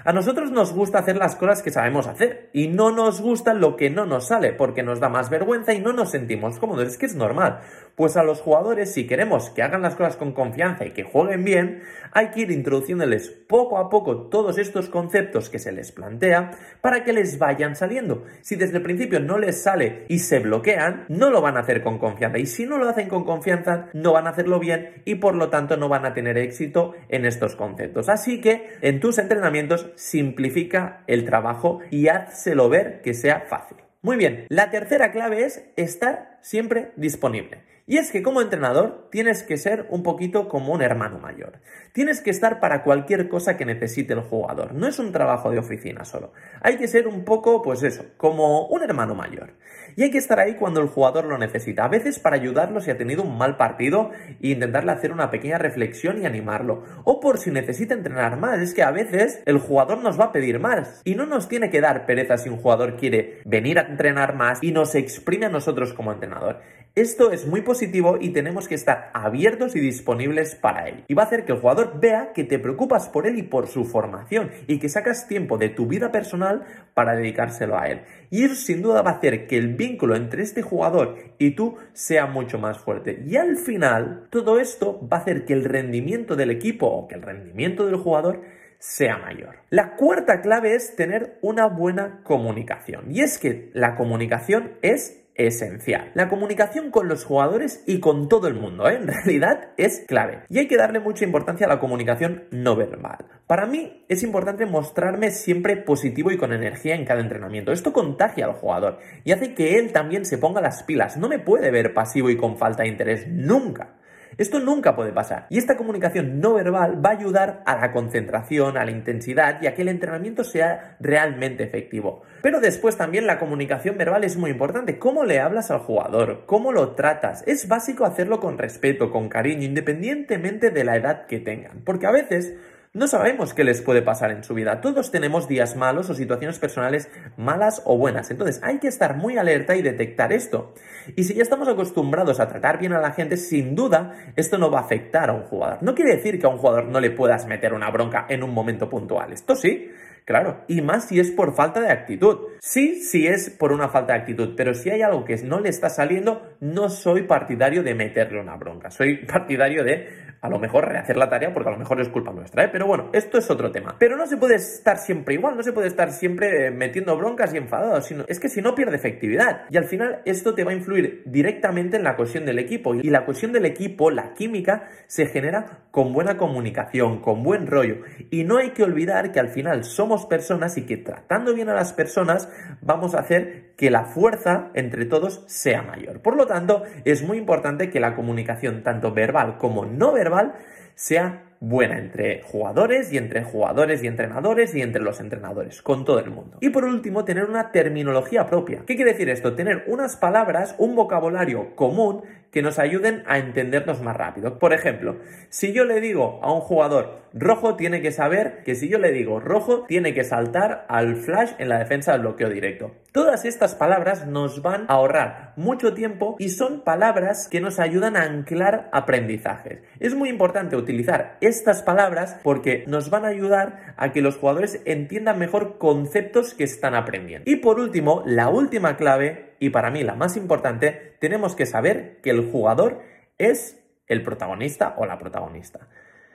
A 0.06 0.12
nosotros 0.12 0.50
nos 0.50 0.74
gusta 0.74 0.98
hacer 0.98 1.16
las 1.16 1.34
cosas 1.34 1.62
que 1.62 1.70
sabemos 1.70 2.06
hacer 2.06 2.50
y 2.52 2.68
no 2.68 2.90
nos 2.90 3.22
gusta 3.22 3.54
lo 3.54 3.74
que 3.76 3.88
no 3.88 4.04
nos 4.04 4.28
sale 4.28 4.52
porque 4.52 4.82
nos 4.82 5.00
da 5.00 5.08
más 5.08 5.30
vergüenza 5.30 5.72
y 5.72 5.80
no 5.80 5.94
nos 5.94 6.10
sentimos 6.10 6.58
cómodos. 6.58 6.86
Es 6.88 6.98
que 6.98 7.06
es 7.06 7.14
normal. 7.14 7.60
Pues 7.96 8.16
a 8.16 8.24
los 8.24 8.40
jugadores, 8.40 8.92
si 8.92 9.06
queremos 9.06 9.50
que 9.50 9.62
hagan 9.62 9.82
las 9.82 9.94
cosas 9.94 10.16
con 10.16 10.32
confianza 10.32 10.84
y 10.84 10.90
que 10.90 11.04
jueguen 11.04 11.44
bien, 11.44 11.82
hay 12.10 12.30
que 12.30 12.40
ir 12.40 12.50
introduciéndoles 12.50 13.30
poco 13.30 13.78
a 13.78 13.88
poco 13.88 14.28
todos 14.28 14.58
estos 14.58 14.88
conceptos 14.88 15.48
que 15.48 15.60
se 15.60 15.70
les 15.70 15.92
plantea 15.92 16.50
para 16.80 17.04
que 17.04 17.12
les 17.12 17.38
vayan 17.38 17.76
saliendo. 17.76 18.24
Si 18.40 18.56
desde 18.56 18.78
el 18.78 18.82
principio 18.82 19.20
no 19.20 19.38
les 19.38 19.62
sale 19.62 20.06
y 20.08 20.18
se 20.18 20.40
bloquean, 20.40 21.04
no 21.08 21.30
lo 21.30 21.40
van 21.40 21.56
a 21.56 21.60
hacer 21.60 21.82
con 21.82 21.98
confianza. 21.98 22.38
Y 22.38 22.46
si 22.46 22.66
no 22.66 22.78
lo 22.78 22.88
hacen 22.88 23.08
con 23.08 23.24
confianza, 23.24 23.86
no 23.92 24.12
van 24.12 24.26
a 24.26 24.30
hacerlo 24.30 24.58
bien 24.58 25.02
y 25.04 25.14
por 25.16 25.36
lo 25.36 25.48
tanto 25.50 25.76
no 25.76 25.88
van 25.88 26.04
a 26.04 26.14
tener 26.14 26.36
éxito 26.36 26.94
en 27.08 27.24
estos 27.24 27.54
conceptos. 27.54 28.08
Así 28.08 28.40
que 28.40 28.70
en 28.80 28.98
tus 28.98 29.18
entrenamientos 29.18 29.92
simplifica 29.94 31.04
el 31.06 31.24
trabajo 31.24 31.78
y 31.92 32.08
házselo 32.08 32.68
ver 32.68 33.02
que 33.02 33.14
sea 33.14 33.42
fácil. 33.42 33.78
Muy 34.02 34.16
bien, 34.16 34.46
la 34.48 34.70
tercera 34.70 35.12
clave 35.12 35.44
es 35.44 35.64
estar 35.76 36.38
siempre 36.42 36.92
disponible. 36.96 37.73
Y 37.86 37.98
es 37.98 38.10
que 38.10 38.22
como 38.22 38.40
entrenador 38.40 39.08
tienes 39.10 39.42
que 39.42 39.58
ser 39.58 39.86
un 39.90 40.02
poquito 40.02 40.48
como 40.48 40.72
un 40.72 40.80
hermano 40.80 41.18
mayor. 41.18 41.60
Tienes 41.92 42.22
que 42.22 42.30
estar 42.30 42.58
para 42.58 42.82
cualquier 42.82 43.28
cosa 43.28 43.58
que 43.58 43.66
necesite 43.66 44.14
el 44.14 44.22
jugador. 44.22 44.72
No 44.72 44.86
es 44.86 44.98
un 44.98 45.12
trabajo 45.12 45.50
de 45.50 45.58
oficina 45.58 46.06
solo. 46.06 46.32
Hay 46.62 46.78
que 46.78 46.88
ser 46.88 47.06
un 47.06 47.24
poco, 47.24 47.60
pues 47.60 47.82
eso, 47.82 48.06
como 48.16 48.66
un 48.68 48.82
hermano 48.82 49.14
mayor. 49.14 49.52
Y 49.96 50.02
hay 50.02 50.10
que 50.10 50.16
estar 50.16 50.40
ahí 50.40 50.54
cuando 50.54 50.80
el 50.80 50.88
jugador 50.88 51.26
lo 51.26 51.36
necesita. 51.36 51.84
A 51.84 51.88
veces 51.88 52.18
para 52.18 52.36
ayudarlo 52.36 52.80
si 52.80 52.90
ha 52.90 52.96
tenido 52.96 53.22
un 53.22 53.36
mal 53.36 53.58
partido 53.58 54.12
e 54.42 54.48
intentarle 54.48 54.92
hacer 54.92 55.12
una 55.12 55.30
pequeña 55.30 55.58
reflexión 55.58 56.22
y 56.22 56.26
animarlo. 56.26 56.84
O 57.04 57.20
por 57.20 57.36
si 57.36 57.50
necesita 57.50 57.92
entrenar 57.92 58.38
más. 58.38 58.60
Es 58.60 58.72
que 58.72 58.82
a 58.82 58.92
veces 58.92 59.42
el 59.44 59.58
jugador 59.58 59.98
nos 59.98 60.18
va 60.18 60.26
a 60.26 60.32
pedir 60.32 60.58
más. 60.58 61.02
Y 61.04 61.16
no 61.16 61.26
nos 61.26 61.48
tiene 61.48 61.68
que 61.68 61.82
dar 61.82 62.06
pereza 62.06 62.38
si 62.38 62.48
un 62.48 62.56
jugador 62.56 62.96
quiere 62.96 63.42
venir 63.44 63.78
a 63.78 63.82
entrenar 63.82 64.34
más 64.36 64.62
y 64.62 64.72
nos 64.72 64.94
exprime 64.94 65.46
a 65.46 65.50
nosotros 65.50 65.92
como 65.92 66.12
entrenador. 66.12 66.60
Esto 66.96 67.32
es 67.32 67.44
muy 67.44 67.62
positivo 67.62 68.18
y 68.20 68.30
tenemos 68.30 68.68
que 68.68 68.76
estar 68.76 69.10
abiertos 69.14 69.74
y 69.74 69.80
disponibles 69.80 70.54
para 70.54 70.86
él. 70.86 71.02
Y 71.08 71.14
va 71.14 71.24
a 71.24 71.26
hacer 71.26 71.44
que 71.44 71.50
el 71.50 71.58
jugador 71.58 71.98
vea 71.98 72.32
que 72.32 72.44
te 72.44 72.60
preocupas 72.60 73.08
por 73.08 73.26
él 73.26 73.36
y 73.36 73.42
por 73.42 73.66
su 73.66 73.84
formación 73.84 74.52
y 74.68 74.78
que 74.78 74.88
sacas 74.88 75.26
tiempo 75.26 75.58
de 75.58 75.70
tu 75.70 75.88
vida 75.88 76.12
personal 76.12 76.62
para 76.94 77.16
dedicárselo 77.16 77.76
a 77.76 77.88
él. 77.88 78.02
Y 78.30 78.44
eso 78.44 78.54
sin 78.54 78.80
duda 78.80 79.02
va 79.02 79.10
a 79.10 79.14
hacer 79.14 79.48
que 79.48 79.58
el 79.58 79.74
vínculo 79.74 80.14
entre 80.14 80.44
este 80.44 80.62
jugador 80.62 81.16
y 81.36 81.56
tú 81.56 81.78
sea 81.94 82.26
mucho 82.26 82.60
más 82.60 82.78
fuerte. 82.78 83.24
Y 83.26 83.38
al 83.38 83.56
final, 83.56 84.28
todo 84.30 84.60
esto 84.60 85.00
va 85.12 85.16
a 85.16 85.20
hacer 85.20 85.46
que 85.46 85.52
el 85.52 85.64
rendimiento 85.64 86.36
del 86.36 86.52
equipo 86.52 86.86
o 86.86 87.08
que 87.08 87.16
el 87.16 87.22
rendimiento 87.22 87.86
del 87.86 87.96
jugador 87.96 88.42
sea 88.78 89.18
mayor. 89.18 89.56
La 89.68 89.96
cuarta 89.96 90.40
clave 90.42 90.76
es 90.76 90.94
tener 90.94 91.38
una 91.42 91.66
buena 91.66 92.20
comunicación. 92.22 93.10
Y 93.10 93.22
es 93.22 93.38
que 93.38 93.70
la 93.72 93.96
comunicación 93.96 94.74
es 94.80 95.23
esencial. 95.34 96.10
La 96.14 96.28
comunicación 96.28 96.90
con 96.90 97.08
los 97.08 97.24
jugadores 97.24 97.82
y 97.86 98.00
con 98.00 98.28
todo 98.28 98.48
el 98.48 98.54
mundo, 98.54 98.88
¿eh? 98.88 98.96
en 99.00 99.08
realidad 99.08 99.70
es 99.76 100.04
clave. 100.06 100.42
Y 100.48 100.58
hay 100.58 100.68
que 100.68 100.76
darle 100.76 101.00
mucha 101.00 101.24
importancia 101.24 101.66
a 101.66 101.68
la 101.68 101.80
comunicación 101.80 102.44
no 102.50 102.76
verbal. 102.76 103.26
Para 103.46 103.66
mí 103.66 104.04
es 104.08 104.22
importante 104.22 104.66
mostrarme 104.66 105.30
siempre 105.30 105.76
positivo 105.76 106.30
y 106.30 106.38
con 106.38 106.52
energía 106.52 106.94
en 106.94 107.04
cada 107.04 107.20
entrenamiento. 107.20 107.72
Esto 107.72 107.92
contagia 107.92 108.46
al 108.46 108.54
jugador 108.54 108.98
y 109.24 109.32
hace 109.32 109.54
que 109.54 109.78
él 109.78 109.92
también 109.92 110.24
se 110.24 110.38
ponga 110.38 110.60
las 110.60 110.82
pilas. 110.84 111.16
No 111.16 111.28
me 111.28 111.38
puede 111.38 111.70
ver 111.70 111.94
pasivo 111.94 112.30
y 112.30 112.36
con 112.36 112.56
falta 112.56 112.82
de 112.82 112.88
interés 112.88 113.26
nunca. 113.28 113.96
Esto 114.36 114.60
nunca 114.60 114.96
puede 114.96 115.12
pasar. 115.12 115.46
Y 115.50 115.58
esta 115.58 115.76
comunicación 115.76 116.40
no 116.40 116.54
verbal 116.54 117.04
va 117.04 117.10
a 117.10 117.12
ayudar 117.12 117.62
a 117.66 117.76
la 117.76 117.92
concentración, 117.92 118.76
a 118.76 118.84
la 118.84 118.90
intensidad 118.90 119.60
y 119.62 119.66
a 119.66 119.74
que 119.74 119.82
el 119.82 119.88
entrenamiento 119.88 120.44
sea 120.44 120.96
realmente 121.00 121.64
efectivo. 121.64 122.22
Pero 122.42 122.60
después 122.60 122.96
también 122.96 123.26
la 123.26 123.38
comunicación 123.38 123.96
verbal 123.96 124.24
es 124.24 124.36
muy 124.36 124.50
importante. 124.50 124.98
¿Cómo 124.98 125.24
le 125.24 125.40
hablas 125.40 125.70
al 125.70 125.80
jugador? 125.80 126.44
¿Cómo 126.46 126.72
lo 126.72 126.94
tratas? 126.94 127.42
Es 127.46 127.68
básico 127.68 128.04
hacerlo 128.04 128.40
con 128.40 128.58
respeto, 128.58 129.10
con 129.10 129.28
cariño, 129.28 129.64
independientemente 129.64 130.70
de 130.70 130.84
la 130.84 130.96
edad 130.96 131.26
que 131.26 131.40
tengan. 131.40 131.82
Porque 131.84 132.06
a 132.06 132.12
veces 132.12 132.54
no 132.94 133.08
sabemos 133.08 133.54
qué 133.54 133.64
les 133.64 133.82
puede 133.82 134.02
pasar 134.02 134.30
en 134.30 134.44
su 134.44 134.54
vida. 134.54 134.80
Todos 134.80 135.10
tenemos 135.10 135.48
días 135.48 135.74
malos 135.74 136.08
o 136.10 136.14
situaciones 136.14 136.60
personales 136.60 137.10
malas 137.36 137.82
o 137.84 137.98
buenas. 137.98 138.30
Entonces 138.30 138.60
hay 138.62 138.78
que 138.78 138.86
estar 138.86 139.16
muy 139.16 139.36
alerta 139.36 139.74
y 139.74 139.82
detectar 139.82 140.32
esto. 140.32 140.74
Y 141.16 141.24
si 141.24 141.34
ya 141.34 141.42
estamos 141.42 141.66
acostumbrados 141.66 142.38
a 142.38 142.48
tratar 142.48 142.78
bien 142.78 142.92
a 142.92 143.00
la 143.00 143.10
gente, 143.10 143.36
sin 143.36 143.74
duda 143.74 144.14
esto 144.36 144.58
no 144.58 144.70
va 144.70 144.78
a 144.78 144.82
afectar 144.82 145.28
a 145.28 145.32
un 145.32 145.42
jugador. 145.42 145.82
No 145.82 145.96
quiere 145.96 146.14
decir 146.14 146.38
que 146.38 146.46
a 146.46 146.50
un 146.50 146.58
jugador 146.58 146.84
no 146.86 147.00
le 147.00 147.10
puedas 147.10 147.46
meter 147.46 147.74
una 147.74 147.90
bronca 147.90 148.26
en 148.28 148.44
un 148.44 148.54
momento 148.54 148.88
puntual. 148.88 149.32
Esto 149.32 149.56
sí. 149.56 149.90
Claro, 150.24 150.64
y 150.68 150.80
más 150.80 151.08
si 151.08 151.20
es 151.20 151.30
por 151.30 151.54
falta 151.54 151.80
de 151.80 151.90
actitud. 151.90 152.38
Sí, 152.60 153.02
sí 153.02 153.26
es 153.26 153.50
por 153.50 153.72
una 153.72 153.90
falta 153.90 154.14
de 154.14 154.20
actitud, 154.20 154.54
pero 154.56 154.72
si 154.72 154.88
hay 154.88 155.02
algo 155.02 155.26
que 155.26 155.36
no 155.42 155.60
le 155.60 155.68
está 155.68 155.90
saliendo, 155.90 156.56
no 156.60 156.88
soy 156.88 157.24
partidario 157.24 157.82
de 157.82 157.94
meterle 157.94 158.40
una 158.40 158.56
bronca. 158.56 158.90
Soy 158.90 159.16
partidario 159.26 159.84
de 159.84 160.08
a 160.44 160.50
lo 160.50 160.58
mejor 160.58 160.86
rehacer 160.86 161.16
la 161.16 161.30
tarea 161.30 161.54
porque 161.54 161.70
a 161.70 161.72
lo 161.72 161.78
mejor 161.78 162.02
es 162.02 162.10
culpa 162.10 162.30
nuestra, 162.30 162.64
¿eh? 162.64 162.68
Pero 162.70 162.86
bueno, 162.86 163.08
esto 163.14 163.38
es 163.38 163.50
otro 163.50 163.72
tema. 163.72 163.96
Pero 163.98 164.18
no 164.18 164.26
se 164.26 164.36
puede 164.36 164.56
estar 164.56 164.98
siempre 164.98 165.36
igual, 165.36 165.56
no 165.56 165.62
se 165.62 165.72
puede 165.72 165.88
estar 165.88 166.12
siempre 166.12 166.66
eh, 166.66 166.70
metiendo 166.70 167.16
broncas 167.16 167.54
y 167.54 167.56
enfadados, 167.56 168.04
sino 168.04 168.26
es 168.28 168.38
que 168.38 168.50
si 168.50 168.60
no 168.60 168.74
pierde 168.74 168.96
efectividad. 168.96 169.62
Y 169.70 169.78
al 169.78 169.86
final 169.86 170.20
esto 170.26 170.54
te 170.54 170.62
va 170.62 170.72
a 170.72 170.74
influir 170.74 171.22
directamente 171.24 171.96
en 171.96 172.04
la 172.04 172.14
cohesión 172.14 172.44
del 172.44 172.58
equipo. 172.58 172.94
Y 172.94 173.08
la 173.08 173.24
cohesión 173.24 173.52
del 173.52 173.64
equipo, 173.64 174.10
la 174.10 174.34
química, 174.34 174.86
se 175.06 175.24
genera 175.24 175.86
con 175.90 176.12
buena 176.12 176.36
comunicación, 176.36 177.22
con 177.22 177.42
buen 177.42 177.66
rollo. 177.66 178.02
Y 178.28 178.44
no 178.44 178.58
hay 178.58 178.72
que 178.72 178.82
olvidar 178.82 179.32
que 179.32 179.40
al 179.40 179.48
final 179.48 179.82
somos 179.84 180.26
personas 180.26 180.76
y 180.76 180.84
que 180.84 180.98
tratando 180.98 181.54
bien 181.54 181.70
a 181.70 181.74
las 181.74 181.94
personas 181.94 182.50
vamos 182.82 183.14
a 183.14 183.20
hacer 183.20 183.72
que 183.76 183.90
la 183.90 184.04
fuerza 184.04 184.70
entre 184.74 185.04
todos 185.04 185.44
sea 185.46 185.82
mayor. 185.82 186.20
Por 186.20 186.36
lo 186.36 186.46
tanto, 186.46 186.84
es 187.04 187.22
muy 187.22 187.38
importante 187.38 187.90
que 187.90 188.00
la 188.00 188.14
comunicación, 188.14 188.82
tanto 188.82 189.12
verbal 189.12 189.58
como 189.58 189.84
no 189.84 190.12
verbal, 190.12 190.54
sea 190.94 191.42
buena 191.60 191.98
entre 191.98 192.42
jugadores 192.42 193.12
y 193.12 193.16
entre 193.16 193.42
jugadores 193.42 194.02
y 194.02 194.06
entrenadores 194.06 194.74
y 194.74 194.82
entre 194.82 195.02
los 195.02 195.20
entrenadores, 195.20 195.80
con 195.82 196.04
todo 196.04 196.18
el 196.18 196.30
mundo. 196.30 196.58
Y 196.60 196.68
por 196.68 196.84
último, 196.84 197.24
tener 197.24 197.44
una 197.44 197.72
terminología 197.72 198.46
propia. 198.46 198.82
¿Qué 198.86 198.96
quiere 198.96 199.12
decir 199.12 199.30
esto? 199.30 199.54
Tener 199.54 199.84
unas 199.86 200.16
palabras, 200.16 200.74
un 200.78 200.94
vocabulario 200.94 201.74
común 201.74 202.22
que 202.54 202.62
nos 202.62 202.78
ayuden 202.78 203.24
a 203.26 203.38
entendernos 203.38 204.00
más 204.00 204.16
rápido. 204.16 204.60
Por 204.60 204.72
ejemplo, 204.72 205.16
si 205.48 205.72
yo 205.72 205.84
le 205.84 206.00
digo 206.00 206.38
a 206.40 206.52
un 206.52 206.60
jugador 206.60 207.24
rojo, 207.34 207.74
tiene 207.74 208.00
que 208.00 208.12
saber 208.12 208.62
que 208.64 208.76
si 208.76 208.88
yo 208.88 208.98
le 208.98 209.10
digo 209.10 209.40
rojo, 209.40 209.84
tiene 209.88 210.14
que 210.14 210.22
saltar 210.22 210.86
al 210.88 211.16
flash 211.16 211.50
en 211.58 211.68
la 211.68 211.80
defensa 211.80 212.12
del 212.12 212.20
bloqueo 212.20 212.48
directo. 212.48 212.92
Todas 213.10 213.44
estas 213.44 213.74
palabras 213.74 214.28
nos 214.28 214.62
van 214.62 214.82
a 214.82 214.94
ahorrar 214.94 215.52
mucho 215.56 215.94
tiempo 215.94 216.36
y 216.38 216.50
son 216.50 216.82
palabras 216.82 217.48
que 217.48 217.60
nos 217.60 217.80
ayudan 217.80 218.16
a 218.16 218.22
anclar 218.22 218.88
aprendizajes. 218.92 219.80
Es 219.98 220.14
muy 220.14 220.28
importante 220.28 220.76
utilizar 220.76 221.36
estas 221.40 221.82
palabras 221.82 222.38
porque 222.44 222.84
nos 222.86 223.10
van 223.10 223.24
a 223.24 223.28
ayudar 223.28 223.94
a 223.96 224.12
que 224.12 224.22
los 224.22 224.36
jugadores 224.36 224.80
entiendan 224.84 225.40
mejor 225.40 225.78
conceptos 225.78 226.54
que 226.54 226.64
están 226.64 226.94
aprendiendo. 226.94 227.50
Y 227.50 227.56
por 227.56 227.80
último, 227.80 228.22
la 228.26 228.48
última 228.48 228.96
clave 228.96 229.53
y 229.64 229.70
para 229.70 229.90
mí 229.90 230.02
la 230.02 230.14
más 230.14 230.36
importante, 230.36 231.16
tenemos 231.20 231.56
que 231.56 231.64
saber 231.64 232.18
que 232.22 232.28
el 232.28 232.50
jugador 232.50 233.00
es 233.38 233.82
el 234.08 234.22
protagonista 234.22 234.94
o 234.98 235.06
la 235.06 235.18
protagonista. 235.18 235.88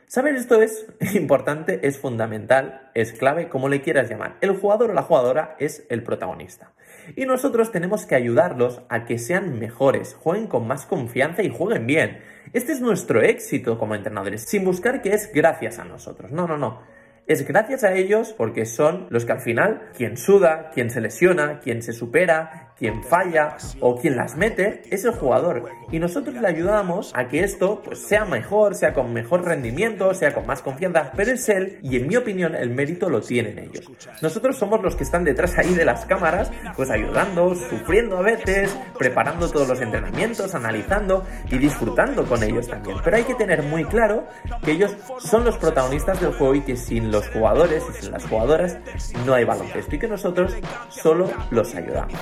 Saber 0.07 0.33
esto 0.33 0.59
es 0.63 0.87
importante, 1.13 1.87
es 1.87 1.99
fundamental, 1.99 2.89
es 2.95 3.13
clave, 3.13 3.47
como 3.47 3.69
le 3.69 3.83
quieras 3.83 4.09
llamar. 4.09 4.37
El 4.41 4.57
jugador 4.57 4.89
o 4.89 4.93
la 4.93 5.03
jugadora 5.03 5.55
es 5.59 5.85
el 5.89 6.01
protagonista. 6.01 6.73
Y 7.15 7.27
nosotros 7.27 7.71
tenemos 7.71 8.07
que 8.07 8.15
ayudarlos 8.15 8.81
a 8.89 9.05
que 9.05 9.19
sean 9.19 9.59
mejores, 9.59 10.15
jueguen 10.15 10.47
con 10.47 10.65
más 10.65 10.87
confianza 10.87 11.43
y 11.43 11.51
jueguen 11.51 11.85
bien. 11.85 12.23
Este 12.53 12.71
es 12.71 12.81
nuestro 12.81 13.21
éxito 13.21 13.77
como 13.77 13.93
entrenadores, 13.93 14.41
sin 14.41 14.65
buscar 14.65 15.03
que 15.03 15.13
es 15.13 15.31
gracias 15.31 15.77
a 15.77 15.85
nosotros. 15.85 16.31
No, 16.31 16.47
no, 16.47 16.57
no 16.57 16.81
es 17.29 17.45
gracias 17.45 17.83
a 17.83 17.93
ellos 17.93 18.33
porque 18.35 18.65
son 18.65 19.05
los 19.11 19.23
que 19.23 19.33
al 19.33 19.39
final, 19.39 19.91
quien 19.95 20.17
suda, 20.17 20.71
quien 20.73 20.89
se 20.89 20.99
lesiona, 20.99 21.59
quien 21.59 21.83
se 21.83 21.93
supera, 21.93 22.68
quien 22.79 23.03
falla 23.03 23.57
o 23.81 23.99
quien 23.99 24.15
las 24.15 24.35
mete 24.35 24.81
es 24.89 25.03
el 25.03 25.11
jugador. 25.11 25.69
Y 25.91 25.99
nosotros 25.99 26.35
le 26.35 26.47
ayudamos 26.47 27.11
a 27.13 27.27
que 27.27 27.43
esto 27.43 27.81
pues, 27.83 27.99
sea 27.99 28.25
mejor, 28.25 28.75
sea 28.75 28.93
con 28.93 29.13
mejor 29.13 29.43
rendimiento, 29.43 30.13
sea 30.13 30.33
con 30.33 30.47
más 30.47 30.61
confianza, 30.61 31.11
pero 31.15 31.31
es 31.31 31.47
él 31.49 31.79
y 31.83 31.97
en 31.97 32.07
mi 32.07 32.15
opinión 32.15 32.55
el 32.55 32.69
mérito 32.69 33.09
lo 33.09 33.21
tienen 33.21 33.59
ellos. 33.59 33.91
Nosotros 34.21 34.57
somos 34.57 34.81
los 34.81 34.95
que 34.95 35.03
están 35.03 35.23
detrás 35.23 35.57
ahí 35.57 35.73
de 35.73 35.85
las 35.85 36.05
cámaras, 36.05 36.51
pues 36.75 36.89
ayudando, 36.89 37.53
sufriendo 37.55 38.17
a 38.17 38.21
veces, 38.21 38.75
preparando 38.97 39.49
todos 39.49 39.67
los 39.67 39.81
entrenamientos, 39.81 40.55
analizando 40.55 41.25
y 41.51 41.57
disfrutando 41.57 42.25
con 42.25 42.41
ellos 42.43 42.67
también. 42.67 42.97
Pero 43.03 43.17
hay 43.17 43.23
que 43.23 43.35
tener 43.35 43.63
muy 43.63 43.83
claro 43.85 44.25
que 44.63 44.71
ellos 44.71 44.95
son 45.19 45.43
los 45.43 45.57
protagonistas 45.57 46.21
del 46.21 46.33
juego 46.33 46.55
y 46.55 46.61
que 46.61 46.77
sin 46.77 47.11
los 47.11 47.27
jugadores 47.29 47.83
y 47.89 48.01
sin 48.01 48.11
las 48.11 48.25
jugadoras 48.25 48.77
no 49.25 49.33
hay 49.33 49.43
baloncesto 49.43 49.95
y 49.95 49.99
que 49.99 50.07
nosotros 50.07 50.55
solo 50.89 51.29
los 51.51 51.75
ayudamos. 51.75 52.19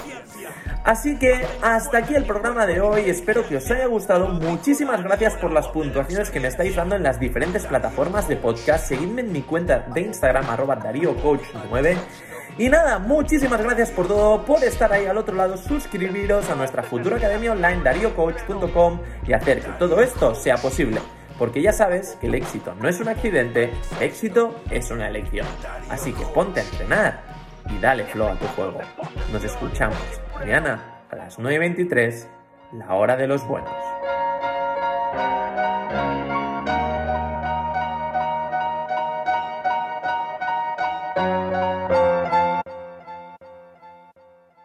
Así 0.84 1.18
que 1.18 1.46
hasta 1.62 1.98
aquí 1.98 2.16
el 2.16 2.24
programa 2.24 2.66
de 2.66 2.80
hoy, 2.80 3.10
espero 3.10 3.46
que 3.48 3.58
os 3.58 3.70
haya 3.72 3.88
gustado, 3.88 4.30
muchísimas 4.30 5.04
gracias 5.04 5.36
por 5.36 5.52
las 5.52 5.68
puntuaciones 5.68 6.30
que 6.30 6.40
me 6.40 6.48
estáis 6.48 6.76
dando 6.76 6.96
en 6.96 7.04
las 7.04 7.20
diferentes 7.20 7.66
plataformas 7.66 8.28
de 8.28 8.38
podcast, 8.38 8.88
seguidme 8.88 9.22
en 9.22 9.32
mi 9.32 9.42
cuenta 9.42 9.80
de 9.94 10.02
Instagram 10.02 10.50
arroba 10.50 10.80
DarioCoach9 10.80 11.98
y 12.60 12.70
nada, 12.70 12.98
muchísimas 12.98 13.62
gracias 13.62 13.92
por 13.92 14.08
todo, 14.08 14.44
por 14.44 14.64
estar 14.64 14.92
ahí 14.92 15.06
al 15.06 15.18
otro 15.18 15.36
lado, 15.36 15.58
suscribiros 15.58 16.50
a 16.50 16.56
nuestra 16.56 16.82
futura 16.82 17.18
academia 17.18 17.52
online 17.52 17.84
dariocoach.com 17.84 19.00
y 19.28 19.34
hacer 19.34 19.62
que 19.62 19.72
todo 19.74 20.02
esto 20.02 20.34
sea 20.34 20.58
posible. 20.58 21.00
Porque 21.38 21.62
ya 21.62 21.72
sabes 21.72 22.18
que 22.20 22.26
el 22.26 22.34
éxito 22.34 22.74
no 22.82 22.90
es 22.90 23.00
un 23.00 23.10
accidente, 23.10 23.72
éxito 24.02 24.56
es 24.72 24.90
una 24.90 25.08
elección. 25.08 25.46
Así 25.90 26.12
que 26.14 26.26
ponte 26.34 26.62
a 26.62 26.64
entrenar 26.64 27.22
y 27.70 27.80
dale 27.80 28.06
flow 28.06 28.30
a 28.30 28.36
tu 28.40 28.48
juego. 28.48 28.80
Nos 29.32 29.44
escuchamos 29.44 30.00
mañana 30.40 30.80
a 31.10 31.16
las 31.16 31.40
9.23, 31.40 32.28
la 32.74 32.94
hora 32.94 33.18
de 33.18 33.28
los 33.28 33.46
buenos. 33.48 33.72